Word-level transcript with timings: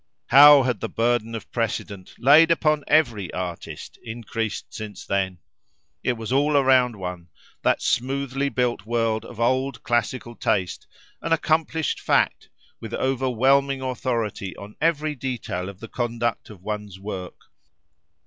How 0.29 0.63
had 0.63 0.79
the 0.79 0.89
burden 0.89 1.35
of 1.35 1.51
precedent, 1.51 2.15
laid 2.17 2.49
upon 2.49 2.83
every 2.87 3.31
artist, 3.35 3.99
increased 4.03 4.73
since 4.73 5.05
then! 5.05 5.37
It 6.03 6.13
was 6.13 6.31
all 6.31 6.57
around 6.57 6.95
one:—that 6.95 7.83
smoothly 7.83 8.49
built 8.49 8.87
world 8.87 9.23
of 9.23 9.39
old 9.39 9.83
classical 9.83 10.35
taste, 10.35 10.87
an 11.21 11.31
accomplished 11.31 11.99
fact, 11.99 12.49
with 12.79 12.95
overwhelming 12.95 13.81
authority 13.81 14.57
on 14.57 14.75
every 14.81 15.13
detail 15.13 15.69
of 15.69 15.79
the 15.79 15.87
conduct 15.87 16.49
of 16.49 16.63
one's 16.63 16.99
work. 16.99 17.39